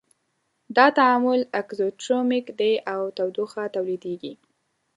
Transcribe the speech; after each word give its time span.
دا 0.75 0.85
تعامل 0.97 1.41
اکزوترمیک 1.61 2.45
دی 2.59 2.73
او 2.93 3.01
تودوخه 3.17 3.63
تولیدیږي. 3.75 4.33